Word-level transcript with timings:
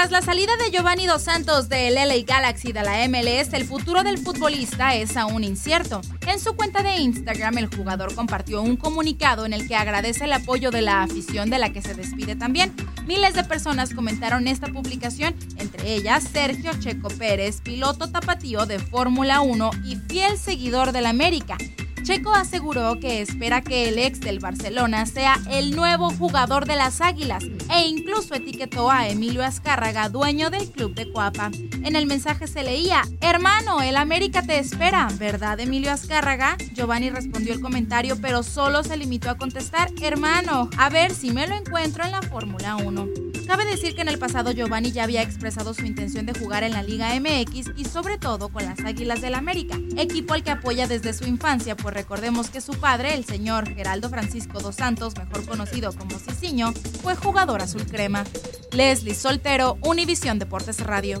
Tras 0.00 0.12
la 0.12 0.22
salida 0.22 0.56
de 0.56 0.70
Giovanni 0.70 1.06
Dos 1.06 1.24
Santos 1.24 1.68
del 1.68 1.94
LA 1.94 2.24
Galaxy 2.26 2.72
de 2.72 2.82
la 2.82 3.06
MLS, 3.06 3.52
el 3.52 3.66
futuro 3.66 4.02
del 4.02 4.16
futbolista 4.16 4.94
es 4.94 5.14
aún 5.18 5.44
incierto. 5.44 6.00
En 6.26 6.40
su 6.40 6.56
cuenta 6.56 6.82
de 6.82 6.96
Instagram, 6.96 7.58
el 7.58 7.66
jugador 7.66 8.14
compartió 8.14 8.62
un 8.62 8.78
comunicado 8.78 9.44
en 9.44 9.52
el 9.52 9.68
que 9.68 9.76
agradece 9.76 10.24
el 10.24 10.32
apoyo 10.32 10.70
de 10.70 10.80
la 10.80 11.02
afición 11.02 11.50
de 11.50 11.58
la 11.58 11.74
que 11.74 11.82
se 11.82 11.92
despide 11.92 12.34
también. 12.34 12.74
Miles 13.04 13.34
de 13.34 13.44
personas 13.44 13.92
comentaron 13.92 14.48
esta 14.48 14.68
publicación, 14.68 15.34
entre 15.58 15.94
ellas 15.94 16.24
Sergio 16.24 16.70
Checo 16.80 17.08
Pérez, 17.08 17.60
piloto 17.60 18.10
tapatío 18.10 18.64
de 18.64 18.78
Fórmula 18.78 19.42
1 19.42 19.70
y 19.84 19.96
fiel 19.96 20.38
seguidor 20.38 20.92
del 20.92 21.04
América. 21.04 21.58
Checo 22.02 22.32
aseguró 22.32 22.98
que 22.98 23.20
espera 23.20 23.60
que 23.60 23.88
el 23.88 23.98
ex 23.98 24.20
del 24.20 24.38
Barcelona 24.38 25.06
sea 25.06 25.38
el 25.50 25.76
nuevo 25.76 26.10
jugador 26.10 26.66
de 26.66 26.76
las 26.76 27.00
Águilas 27.00 27.44
e 27.72 27.86
incluso 27.86 28.34
etiquetó 28.34 28.90
a 28.90 29.08
Emilio 29.08 29.44
Azcárraga, 29.44 30.08
dueño 30.08 30.50
del 30.50 30.70
club 30.70 30.94
de 30.94 31.10
Cuapa. 31.10 31.50
En 31.84 31.96
el 31.96 32.06
mensaje 32.06 32.46
se 32.46 32.62
leía, 32.62 33.02
hermano, 33.20 33.82
el 33.82 33.96
América 33.96 34.42
te 34.42 34.58
espera, 34.58 35.08
¿verdad 35.18 35.60
Emilio 35.60 35.92
Azcárraga? 35.92 36.56
Giovanni 36.74 37.10
respondió 37.10 37.52
el 37.52 37.60
comentario 37.60 38.16
pero 38.20 38.42
solo 38.42 38.82
se 38.82 38.96
limitó 38.96 39.30
a 39.30 39.36
contestar, 39.36 39.90
hermano, 40.00 40.70
a 40.78 40.88
ver 40.88 41.12
si 41.14 41.30
me 41.30 41.46
lo 41.46 41.54
encuentro 41.54 42.04
en 42.04 42.12
la 42.12 42.22
Fórmula 42.22 42.76
1. 42.76 43.29
Cabe 43.50 43.64
decir 43.64 43.96
que 43.96 44.02
en 44.02 44.08
el 44.08 44.20
pasado 44.20 44.52
Giovanni 44.52 44.92
ya 44.92 45.02
había 45.02 45.22
expresado 45.22 45.74
su 45.74 45.84
intención 45.84 46.24
de 46.24 46.38
jugar 46.38 46.62
en 46.62 46.70
la 46.70 46.84
Liga 46.84 47.08
MX 47.18 47.72
y 47.76 47.84
sobre 47.84 48.16
todo 48.16 48.48
con 48.48 48.64
las 48.64 48.78
Águilas 48.84 49.20
del 49.22 49.34
América, 49.34 49.76
equipo 49.96 50.34
al 50.34 50.44
que 50.44 50.52
apoya 50.52 50.86
desde 50.86 51.12
su 51.12 51.24
infancia, 51.24 51.76
pues 51.76 51.92
recordemos 51.92 52.48
que 52.48 52.60
su 52.60 52.74
padre, 52.74 53.12
el 53.12 53.24
señor 53.24 53.68
Geraldo 53.74 54.08
Francisco 54.08 54.60
dos 54.60 54.76
Santos, 54.76 55.16
mejor 55.16 55.44
conocido 55.46 55.92
como 55.92 56.16
Ciciño, 56.16 56.72
fue 57.02 57.16
jugador 57.16 57.60
azul 57.60 57.84
crema. 57.86 58.22
Leslie 58.70 59.16
Soltero, 59.16 59.78
Univisión 59.82 60.38
Deportes 60.38 60.78
Radio. 60.78 61.20